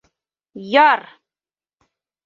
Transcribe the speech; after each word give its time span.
Яр!.. 0.87 1.01